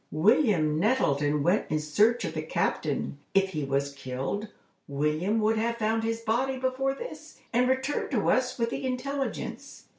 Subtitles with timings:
[0.11, 3.19] William Nettleton went in search of the captain.
[3.35, 4.47] If he was killed,
[4.87, 9.85] William would have found his body before this, and returned to us with the intelligence.